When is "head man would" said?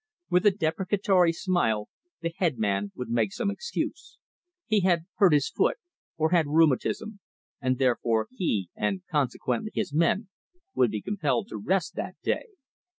2.35-3.09